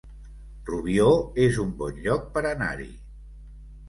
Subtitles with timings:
[0.69, 1.11] Rubió
[1.43, 2.89] es un bon lloc per anar-hi